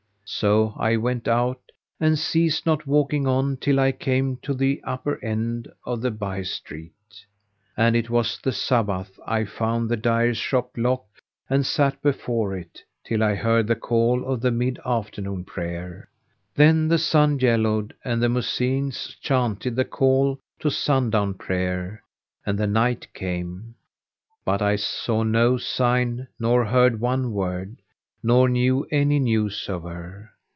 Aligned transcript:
So 0.33 0.73
I 0.77 0.95
went 0.95 1.27
out 1.27 1.59
and 1.99 2.17
ceased 2.17 2.65
not 2.65 2.87
walking 2.87 3.27
on 3.27 3.57
till 3.57 3.81
I 3.81 3.91
came 3.91 4.37
to 4.43 4.53
the 4.53 4.79
upper 4.85 5.21
end 5.23 5.67
of 5.85 5.99
the 5.99 6.09
by 6.09 6.41
street. 6.43 6.93
As 7.75 7.95
it 7.95 8.09
was 8.09 8.39
the 8.41 8.51
Sabbath[FN#495] 8.51 9.19
I 9.27 9.43
found 9.43 9.89
the 9.89 9.97
dyer's 9.97 10.37
shop 10.37 10.69
locked 10.77 11.21
and 11.49 11.65
sat 11.65 12.01
before 12.01 12.55
it, 12.57 12.81
till 13.03 13.21
I 13.21 13.35
heard 13.35 13.67
the 13.67 13.75
call 13.75 14.37
to 14.37 14.49
mid 14.51 14.79
afternoon 14.85 15.43
prayer. 15.43 16.07
Then 16.55 16.87
the 16.87 16.97
sun 16.97 17.37
yellowed 17.39 17.93
and 18.05 18.23
the 18.23 18.27
Mu'ezzins[FN#496] 18.29 19.19
chanted 19.19 19.75
the 19.75 19.83
call 19.85 20.39
to 20.59 20.71
sundown 20.71 21.33
prayer 21.33 22.03
and 22.45 22.57
the 22.57 22.67
night 22.67 23.13
came; 23.13 23.75
but 24.45 24.61
I 24.61 24.77
saw 24.77 25.23
no 25.23 25.57
sign 25.57 26.29
nor 26.39 26.63
heard 26.63 27.01
one 27.01 27.33
word, 27.33 27.81
nor 28.23 28.47
knew 28.47 28.85
any 28.91 29.17
news 29.17 29.65
of 29.67 29.81
her. 29.81 30.29